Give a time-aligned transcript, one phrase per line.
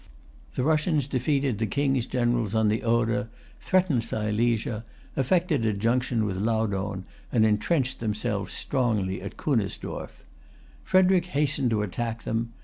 [0.55, 4.83] The Russians defeated the King's generals on the Oder, threatened Silesia,
[5.15, 10.23] effected a junction with Laudohn, and entrenched themselves strongly at Kunersdorf.
[10.83, 12.51] Frederic hastened to attack them.